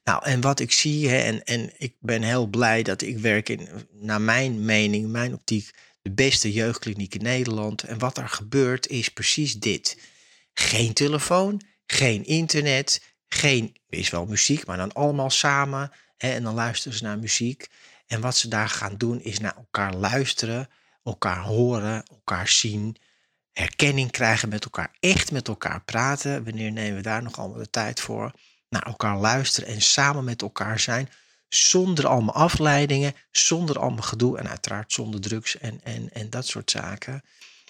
Nou, 0.04 0.26
en 0.26 0.42
wat 0.42 0.60
ik 0.60 0.72
zie, 0.72 1.10
hè, 1.10 1.18
en, 1.18 1.44
en 1.44 1.72
ik 1.78 1.96
ben 2.00 2.22
heel 2.22 2.48
blij 2.48 2.84
dat 2.84 3.02
ik 3.02 3.18
werk 3.18 3.50
in, 3.50 3.70
naar 3.92 4.22
mijn 4.22 4.66
mening, 4.66 5.08
mijn 5.10 5.34
optiek, 5.34 5.72
de 6.02 6.12
beste 6.12 6.52
jeugdkliniek 6.52 7.16
in 7.16 7.24
Nederland. 7.24 7.84
En 7.84 7.98
wat 7.98 8.18
er 8.18 8.30
gebeurt 8.30 8.88
is 8.88 9.10
precies 9.10 9.54
dit. 9.54 9.98
Geen 10.54 10.94
telefoon, 10.94 11.62
geen 11.86 12.26
internet, 12.26 13.02
geen, 13.28 13.76
is 13.90 14.10
wel 14.10 14.26
muziek, 14.26 14.66
maar 14.66 14.78
dan 14.78 14.94
allemaal 14.94 15.30
samen. 15.30 15.92
Hè, 16.18 16.30
en 16.32 16.44
dan 16.44 16.54
luisteren 16.54 16.98
ze 16.98 17.04
naar 17.04 17.20
muziek. 17.20 17.68
En 18.08 18.22
wat 18.22 18.38
ze 18.38 18.48
daar 18.48 18.70
gaan 18.70 18.98
doen 18.98 19.22
is 19.22 19.40
naar 19.40 19.56
elkaar 19.56 19.94
luisteren, 19.94 20.70
elkaar 21.04 21.40
horen, 21.42 22.04
elkaar 22.06 22.48
zien, 22.48 22.96
herkenning 23.52 24.12
krijgen 24.12 24.50
met 24.50 24.64
elkaar, 24.64 24.96
echt 25.00 25.32
met 25.32 25.48
elkaar 25.48 25.84
praten. 25.84 26.44
Wanneer 26.44 26.72
nemen 26.72 26.96
we 26.96 27.02
daar 27.02 27.24
nog 27.24 27.40
allemaal 27.40 27.58
de 27.58 27.70
tijd 27.70 28.00
voor? 28.00 28.32
Naar 28.70 28.84
elkaar 28.86 29.18
luisteren 29.18 29.70
en 29.70 29.82
samen 29.82 30.24
met 30.24 30.42
elkaar 30.42 30.80
zijn, 30.80 31.10
zonder 31.50 32.08
allemaal 32.08 32.36
afleidingen, 32.36 33.16
zonder 33.32 33.80
allemaal 33.80 34.02
gedoe 34.02 34.38
en 34.38 34.50
uiteraard 34.50 34.94
zonder 34.94 35.22
drugs 35.22 35.58
en, 35.58 35.80
en, 35.84 36.14
en 36.14 36.30
dat 36.30 36.48
soort 36.48 36.72
zaken. 36.72 37.24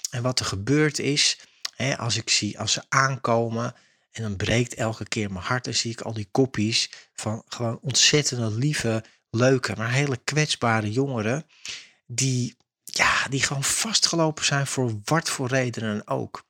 En 0.10 0.22
wat 0.22 0.40
er 0.40 0.46
gebeurt 0.46 1.00
is, 1.00 1.38
hè, 1.76 1.98
als 1.98 2.18
ik 2.18 2.30
zie, 2.30 2.60
als 2.60 2.72
ze 2.72 2.84
aankomen 2.90 3.76
en 4.12 4.22
dan 4.22 4.36
breekt 4.36 4.74
elke 4.74 5.08
keer 5.08 5.32
mijn 5.32 5.46
hart. 5.46 5.64
Dan 5.64 5.74
zie 5.74 5.92
ik 5.92 6.02
al 6.02 6.14
die 6.14 6.28
kopjes 6.32 6.90
van 7.14 7.44
gewoon 7.48 7.80
ontzettende 7.82 8.52
lieve, 8.52 9.04
leuke, 9.30 9.74
maar 9.78 9.92
hele 9.92 10.20
kwetsbare 10.24 10.92
jongeren. 10.92 11.46
Die, 12.06 12.58
ja, 12.84 13.28
die 13.28 13.44
gewoon 13.44 13.64
vastgelopen 13.64 14.46
zijn 14.46 14.68
voor 14.68 15.00
wat 15.04 15.30
voor 15.30 15.48
redenen 15.48 16.08
ook. 16.08 16.48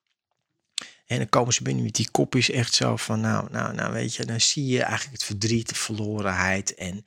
En 1.10 1.18
dan 1.18 1.30
komen 1.30 1.54
ze 1.54 1.64
binnen 1.64 1.84
met 1.84 1.96
die 1.96 2.12
kopjes 2.12 2.50
echt 2.50 2.74
zo 2.74 2.96
van, 2.96 3.20
nou, 3.20 3.48
nou, 3.52 3.74
nou, 3.74 3.94
weet 3.94 4.16
je, 4.16 4.26
dan 4.26 4.42
zie 4.42 4.66
je 4.66 4.82
eigenlijk 4.84 5.12
het 5.12 5.24
verdriet, 5.24 5.70
de 5.70 5.76
verlorenheid 5.76 6.76
en 6.76 7.06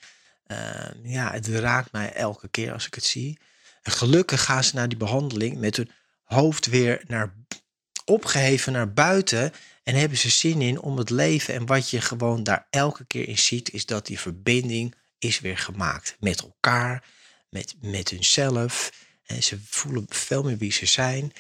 Ehm, 0.53 1.07
ja, 1.09 1.33
het 1.33 1.47
raakt 1.47 1.93
mij 1.93 2.13
elke 2.13 2.49
keer 2.49 2.73
als 2.73 2.87
ik 2.87 2.95
het 2.95 3.05
zie. 3.05 3.39
En 3.83 3.93
gelukkig 3.93 4.45
gaan 4.45 4.65
ze 4.65 4.75
naar 4.75 4.89
die 4.89 4.99
behandeling 4.99 5.59
met 5.59 5.77
hun 5.77 5.91
hoofd 6.25 6.67
weer 6.67 7.03
naar, 7.07 7.35
opgeheven 8.05 8.73
naar 8.73 8.93
buiten. 8.93 9.53
En 9.83 9.95
hebben 9.95 10.19
ze 10.19 10.31
zin 10.31 10.63
in 10.63 10.81
om 10.81 10.99
het 10.99 11.11
leven. 11.11 11.55
En 11.55 11.67
wat 11.67 11.91
je 11.91 12.01
gewoon 12.01 12.43
daar 12.43 12.67
elke 12.71 13.05
keer 13.05 13.29
in 13.29 13.39
ziet, 13.39 13.73
is 13.73 13.87
dat 13.87 14.07
die 14.07 14.21
verbinding 14.21 14.95
is 15.19 15.41
weer 15.41 15.59
gemaakt 15.59 16.17
met 16.21 16.41
elkaar, 16.41 17.05
met, 17.49 17.75
met 17.81 18.11
hunzelf. 18.11 18.93
En 19.27 19.43
ze 19.43 19.59
voelen 19.65 20.07
veel 20.09 20.43
meer 20.43 20.59
wie 20.59 20.73
ze 20.73 20.87
zijn. 20.87 21.33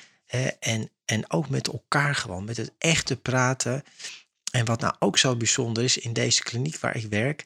En, 0.60 0.90
en 1.04 1.30
ook 1.30 1.48
met 1.48 1.68
elkaar 1.68 2.14
gewoon, 2.14 2.44
met 2.44 2.56
het 2.56 2.72
echte 2.78 3.16
praten. 3.16 3.82
En 4.50 4.64
wat 4.64 4.80
nou 4.80 4.94
ook 4.98 5.18
zo 5.18 5.36
bijzonder 5.36 5.84
is, 5.84 5.98
in 5.98 6.12
deze 6.12 6.42
kliniek 6.42 6.78
waar 6.78 6.96
ik 6.96 7.06
werk, 7.06 7.44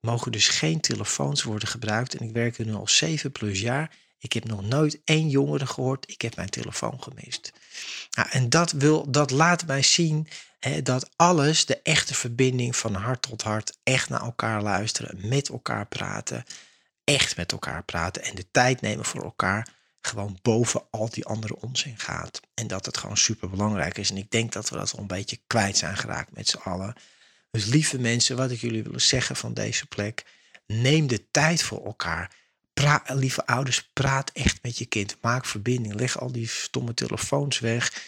mogen 0.00 0.32
dus 0.32 0.48
geen 0.48 0.80
telefoons 0.80 1.42
worden 1.42 1.68
gebruikt. 1.68 2.14
En 2.14 2.26
ik 2.26 2.32
werk 2.32 2.58
er 2.58 2.66
nu 2.66 2.74
al 2.74 2.88
7 2.88 3.32
plus 3.32 3.60
jaar. 3.60 3.96
Ik 4.18 4.32
heb 4.32 4.44
nog 4.44 4.62
nooit 4.62 5.00
één 5.04 5.28
jongere 5.28 5.66
gehoord, 5.66 6.10
ik 6.10 6.22
heb 6.22 6.36
mijn 6.36 6.48
telefoon 6.48 7.02
gemist. 7.02 7.52
Nou, 8.10 8.28
en 8.30 8.48
dat, 8.48 8.72
wil, 8.72 9.10
dat 9.10 9.30
laat 9.30 9.66
mij 9.66 9.82
zien 9.82 10.28
hè, 10.58 10.82
dat 10.82 11.10
alles, 11.16 11.66
de 11.66 11.82
echte 11.82 12.14
verbinding 12.14 12.76
van 12.76 12.94
hart 12.94 13.22
tot 13.22 13.42
hart, 13.42 13.78
echt 13.82 14.08
naar 14.08 14.22
elkaar 14.22 14.62
luisteren, 14.62 15.28
met 15.28 15.48
elkaar 15.48 15.86
praten, 15.86 16.44
echt 17.04 17.36
met 17.36 17.52
elkaar 17.52 17.84
praten 17.84 18.22
en 18.22 18.34
de 18.34 18.50
tijd 18.50 18.80
nemen 18.80 19.04
voor 19.04 19.22
elkaar, 19.22 19.77
gewoon 20.00 20.38
boven 20.42 20.82
al 20.90 21.08
die 21.08 21.24
andere 21.24 21.60
onzin 21.60 21.98
gaat. 21.98 22.40
En 22.54 22.66
dat 22.66 22.86
het 22.86 22.96
gewoon 22.96 23.16
super 23.16 23.50
belangrijk 23.50 23.98
is. 23.98 24.10
En 24.10 24.16
ik 24.16 24.30
denk 24.30 24.52
dat 24.52 24.68
we 24.70 24.76
dat 24.76 24.92
al 24.92 24.98
een 24.98 25.06
beetje 25.06 25.40
kwijt 25.46 25.76
zijn 25.76 25.96
geraakt 25.96 26.32
met 26.32 26.48
z'n 26.48 26.56
allen. 26.56 26.94
Dus 27.50 27.64
lieve 27.64 27.98
mensen, 27.98 28.36
wat 28.36 28.50
ik 28.50 28.60
jullie 28.60 28.82
wil 28.82 29.00
zeggen 29.00 29.36
van 29.36 29.54
deze 29.54 29.86
plek, 29.86 30.24
neem 30.66 31.06
de 31.06 31.30
tijd 31.30 31.62
voor 31.62 31.84
elkaar. 31.84 32.36
Lieve 33.06 33.46
ouders, 33.46 33.90
praat 33.92 34.30
echt 34.30 34.62
met 34.62 34.78
je 34.78 34.86
kind. 34.86 35.16
Maak 35.20 35.44
verbinding. 35.44 35.94
Leg 35.94 36.20
al 36.20 36.32
die 36.32 36.48
stomme 36.48 36.94
telefoons 36.94 37.58
weg. 37.58 38.06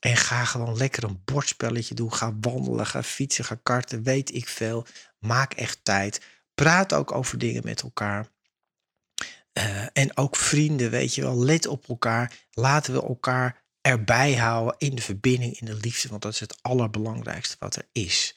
En 0.00 0.16
ga 0.16 0.44
gewoon 0.44 0.76
lekker 0.76 1.04
een 1.04 1.22
bordspelletje 1.24 1.94
doen. 1.94 2.14
Ga 2.14 2.34
wandelen, 2.40 2.86
ga 2.86 3.02
fietsen, 3.02 3.44
ga 3.44 3.58
karten. 3.62 4.02
Weet 4.02 4.34
ik 4.34 4.48
veel. 4.48 4.86
Maak 5.18 5.52
echt 5.52 5.78
tijd. 5.82 6.20
Praat 6.54 6.92
ook 6.92 7.12
over 7.12 7.38
dingen 7.38 7.64
met 7.64 7.82
elkaar. 7.82 8.28
Uh, 9.58 9.86
en 9.92 10.16
ook 10.16 10.36
vrienden, 10.36 10.90
weet 10.90 11.14
je 11.14 11.22
wel. 11.22 11.44
Let 11.44 11.66
op 11.66 11.88
elkaar. 11.88 12.32
Laten 12.52 12.94
we 12.94 13.02
elkaar 13.02 13.62
erbij 13.80 14.34
houden 14.34 14.74
in 14.78 14.94
de 14.94 15.02
verbinding, 15.02 15.60
in 15.60 15.66
de 15.66 15.74
liefde. 15.74 16.08
Want 16.08 16.22
dat 16.22 16.32
is 16.32 16.40
het 16.40 16.62
allerbelangrijkste 16.62 17.56
wat 17.58 17.76
er 17.76 17.86
is. 17.92 18.34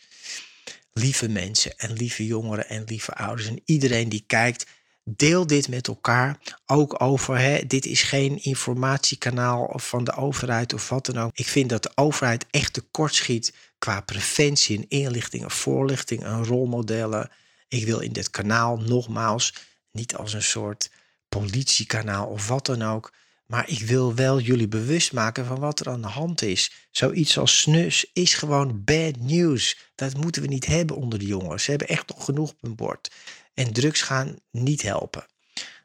Lieve 0.93 1.29
mensen 1.29 1.77
en 1.77 1.93
lieve 1.93 2.25
jongeren 2.25 2.69
en 2.69 2.83
lieve 2.83 3.13
ouders 3.13 3.47
en 3.47 3.61
iedereen 3.65 4.09
die 4.09 4.23
kijkt. 4.27 4.65
Deel 5.03 5.47
dit 5.47 5.67
met 5.67 5.87
elkaar. 5.87 6.39
Ook 6.65 7.01
over, 7.01 7.37
hè, 7.37 7.67
dit 7.67 7.85
is 7.85 8.01
geen 8.01 8.43
informatiekanaal 8.43 9.73
van 9.75 10.03
de 10.03 10.13
overheid 10.13 10.73
of 10.73 10.89
wat 10.89 11.05
dan 11.05 11.17
ook. 11.17 11.31
Ik 11.33 11.47
vind 11.47 11.69
dat 11.69 11.83
de 11.83 11.91
overheid 11.95 12.45
echt 12.49 12.73
tekortschiet 12.73 13.53
qua 13.77 14.01
preventie 14.01 14.77
en 14.77 14.85
inlichting 14.87 15.43
en 15.43 15.51
voorlichting 15.51 16.23
en 16.23 16.45
rolmodellen. 16.45 17.31
Ik 17.67 17.85
wil 17.85 17.99
in 17.99 18.13
dit 18.13 18.29
kanaal 18.29 18.77
nogmaals 18.77 19.53
niet 19.91 20.15
als 20.15 20.33
een 20.33 20.43
soort 20.43 20.89
politiekanaal 21.29 22.27
of 22.27 22.47
wat 22.47 22.65
dan 22.65 22.81
ook. 22.81 23.13
Maar 23.45 23.69
ik 23.69 23.79
wil 23.79 24.15
wel 24.15 24.39
jullie 24.39 24.67
bewust 24.67 25.13
maken 25.13 25.45
van 25.45 25.59
wat 25.59 25.79
er 25.79 25.89
aan 25.89 26.01
de 26.01 26.07
hand 26.07 26.41
is. 26.41 26.87
Zoiets 26.91 27.37
als 27.37 27.59
snus 27.59 28.09
is 28.13 28.33
gewoon 28.33 28.83
bad 28.83 29.17
news. 29.17 29.91
Dat 29.95 30.17
moeten 30.17 30.41
we 30.41 30.47
niet 30.47 30.65
hebben 30.65 30.95
onder 30.95 31.19
de 31.19 31.25
jongens. 31.25 31.63
Ze 31.63 31.69
hebben 31.69 31.87
echt 31.87 32.09
nog 32.09 32.25
genoeg 32.25 32.49
op 32.49 32.61
hun 32.61 32.75
bord. 32.75 33.11
En 33.53 33.73
drugs 33.73 34.01
gaan 34.01 34.35
niet 34.51 34.81
helpen. 34.81 35.25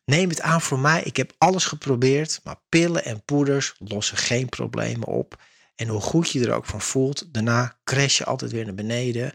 Neem 0.05 0.29
het 0.29 0.41
aan 0.41 0.61
voor 0.61 0.79
mij. 0.79 1.03
Ik 1.03 1.17
heb 1.17 1.33
alles 1.39 1.65
geprobeerd. 1.65 2.41
Maar 2.45 2.61
pillen 2.69 3.05
en 3.05 3.25
poeders 3.25 3.75
lossen 3.79 4.17
geen 4.17 4.49
problemen 4.49 5.09
op. 5.09 5.43
En 5.75 5.89
hoe 5.89 6.01
goed 6.01 6.31
je 6.31 6.47
er 6.47 6.53
ook 6.55 6.67
van 6.67 6.81
voelt, 6.81 7.35
daarna 7.35 7.79
crash 7.85 8.19
je 8.19 8.25
altijd 8.25 8.53
weer 8.53 8.65
naar 8.65 8.75
beneden. 8.75 9.35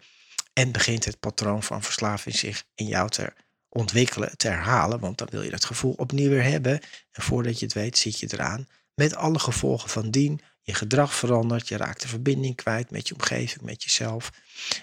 En 0.53 0.71
begint 0.71 1.05
het 1.05 1.19
patroon 1.19 1.63
van 1.63 1.83
verslaving 1.83 2.35
zich 2.35 2.63
in 2.75 2.87
jou 2.87 3.09
te 3.09 3.33
ontwikkelen, 3.77 4.37
te 4.37 4.47
herhalen. 4.47 4.99
Want 4.99 5.17
dan 5.17 5.27
wil 5.31 5.41
je 5.41 5.49
dat 5.49 5.65
gevoel 5.65 5.93
opnieuw 5.97 6.29
weer 6.29 6.43
hebben. 6.43 6.81
En 7.11 7.23
voordat 7.23 7.59
je 7.59 7.65
het 7.65 7.73
weet, 7.73 7.97
zit 7.97 8.19
je 8.19 8.27
eraan. 8.31 8.67
Met 8.93 9.15
alle 9.15 9.39
gevolgen 9.39 9.89
van 9.89 10.11
dien. 10.11 10.41
Je 10.61 10.73
gedrag 10.73 11.15
verandert. 11.15 11.67
Je 11.67 11.77
raakt 11.77 12.01
de 12.01 12.07
verbinding 12.07 12.55
kwijt 12.55 12.91
met 12.91 13.07
je 13.07 13.13
omgeving, 13.13 13.61
met 13.61 13.83
jezelf. 13.83 14.31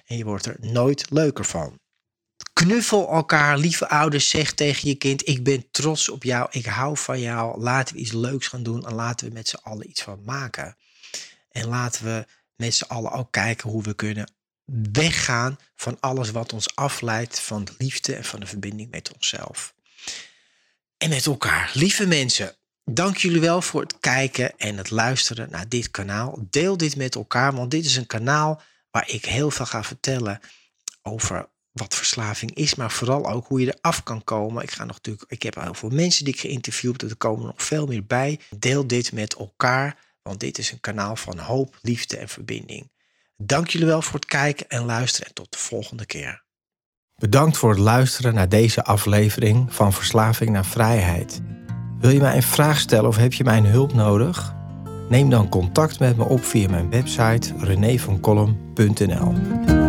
En 0.07 0.17
je 0.17 0.25
wordt 0.25 0.47
er 0.47 0.57
nooit 0.61 1.11
leuker 1.11 1.45
van. 1.45 1.79
Knuffel 2.53 3.11
elkaar, 3.11 3.59
lieve 3.59 3.89
ouders, 3.89 4.29
zeg 4.29 4.53
tegen 4.53 4.89
je 4.89 4.95
kind: 4.95 5.29
Ik 5.29 5.45
ben 5.45 5.71
trots 5.71 6.09
op 6.09 6.23
jou, 6.23 6.49
ik 6.51 6.67
hou 6.67 6.97
van 6.97 7.21
jou. 7.21 7.61
Laten 7.61 7.95
we 7.95 8.01
iets 8.01 8.13
leuks 8.13 8.49
gaan 8.49 8.63
doen 8.63 8.87
en 8.87 8.95
laten 8.95 9.27
we 9.27 9.33
met 9.33 9.49
z'n 9.49 9.61
allen 9.63 9.89
iets 9.89 10.03
van 10.03 10.23
maken. 10.25 10.77
En 11.51 11.67
laten 11.67 12.05
we 12.05 12.27
met 12.57 12.75
z'n 12.75 12.85
allen 12.85 13.13
ook 13.13 13.33
kijken 13.33 13.71
hoe 13.71 13.83
we 13.83 13.95
kunnen 13.95 14.33
weggaan 14.92 15.59
van 15.77 16.00
alles 16.00 16.31
wat 16.31 16.53
ons 16.53 16.77
afleidt 16.77 17.40
van 17.40 17.64
de 17.64 17.74
liefde 17.79 18.14
en 18.14 18.24
van 18.24 18.40
de 18.40 18.46
verbinding 18.46 18.90
met 18.90 19.12
onszelf. 19.12 19.74
En 20.96 21.09
met 21.09 21.27
elkaar. 21.27 21.70
Lieve 21.74 22.07
mensen, 22.07 22.57
dank 22.85 23.16
jullie 23.16 23.40
wel 23.40 23.62
voor 23.62 23.81
het 23.81 24.00
kijken 24.00 24.59
en 24.59 24.77
het 24.77 24.90
luisteren 24.90 25.50
naar 25.50 25.68
dit 25.68 25.90
kanaal. 25.90 26.46
Deel 26.50 26.77
dit 26.77 26.96
met 26.96 27.14
elkaar, 27.14 27.55
want 27.55 27.70
dit 27.70 27.85
is 27.85 27.96
een 27.96 28.07
kanaal 28.07 28.62
waar 28.90 29.09
ik 29.09 29.24
heel 29.24 29.50
veel 29.50 29.66
ga 29.66 29.85
vertellen 29.85 30.40
over 31.03 31.48
wat 31.72 31.94
verslaving 31.94 32.55
is, 32.55 32.74
maar 32.74 32.90
vooral 32.90 33.31
ook 33.31 33.46
hoe 33.46 33.61
je 33.61 33.77
eraf 33.79 34.03
kan 34.03 34.24
komen. 34.24 34.62
Ik, 34.62 34.70
ga 34.70 34.85
nog 34.85 34.96
natuurlijk, 34.96 35.31
ik 35.31 35.42
heb 35.42 35.55
heel 35.55 35.74
veel 35.74 35.88
mensen 35.88 36.24
die 36.24 36.35
ik 36.35 36.40
geïnterviewd, 36.40 37.03
er 37.03 37.16
komen 37.16 37.46
nog 37.46 37.62
veel 37.62 37.87
meer 37.87 38.07
bij. 38.07 38.40
Deel 38.59 38.87
dit 38.87 39.12
met 39.12 39.35
elkaar, 39.35 39.98
want 40.22 40.40
dit 40.40 40.59
is 40.59 40.70
een 40.72 40.81
kanaal 40.81 41.16
van 41.16 41.38
hoop, 41.38 41.79
liefde 41.83 42.16
en 42.16 42.29
verbinding. 42.29 42.92
Dank 43.37 43.68
jullie 43.68 43.87
wel 43.87 44.03
voor 44.03 44.14
het 44.14 44.27
kijken 44.27 44.68
en 44.68 44.85
luisteren 44.85 45.29
en 45.29 45.35
tot 45.35 45.53
de 45.53 45.59
volgende 45.59 46.07
keer. 46.07 46.42
Bedankt 47.14 47.57
voor 47.57 47.70
het 47.70 47.79
luisteren 47.79 48.35
naar 48.35 48.49
deze 48.49 48.85
aflevering 48.85 49.75
van 49.75 49.92
Verslaving 49.92 50.51
naar 50.51 50.64
Vrijheid. 50.64 51.40
Wil 51.99 52.11
je 52.11 52.20
mij 52.20 52.37
een 52.37 52.42
vraag 52.42 52.79
stellen 52.79 53.09
of 53.09 53.16
heb 53.16 53.33
je 53.33 53.44
mijn 53.44 53.66
hulp 53.66 53.94
nodig? 53.94 54.55
Neem 55.09 55.31
dan 55.31 55.49
contact 55.49 55.99
met 55.99 56.16
me 56.16 56.25
op 56.25 56.44
via 56.44 56.68
mijn 56.68 56.90
website 56.90 57.55
renévancolum.nl. 57.59 59.84